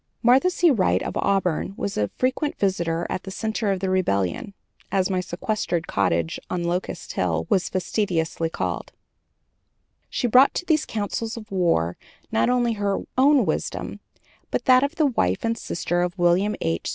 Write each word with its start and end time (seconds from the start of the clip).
Martha 0.23 0.49
C. 0.49 0.71
Wright 0.71 1.03
of 1.03 1.15
Auburn 1.15 1.75
was 1.77 1.95
a 1.95 2.09
frequent 2.17 2.57
visitor 2.57 3.05
at 3.11 3.21
the 3.21 3.29
center 3.29 3.71
of 3.71 3.81
the 3.81 3.89
rebellion, 3.91 4.55
as 4.91 5.11
my 5.11 5.19
sequestered 5.19 5.85
cottage 5.85 6.39
on 6.49 6.63
Locust 6.63 7.13
Hill 7.13 7.45
was 7.51 7.69
facetiously 7.69 8.49
called. 8.49 8.93
She 10.09 10.25
brought 10.25 10.55
to 10.55 10.65
these 10.65 10.87
councils 10.87 11.37
of 11.37 11.51
war 11.51 11.97
not 12.31 12.49
only 12.49 12.73
her 12.73 12.97
own 13.15 13.45
wisdom, 13.45 13.99
but 14.49 14.65
that 14.65 14.81
of 14.81 14.95
the 14.95 15.05
wife 15.05 15.45
and 15.45 15.55
sister 15.55 16.01
of 16.01 16.17
William 16.17 16.55
H. 16.61 16.89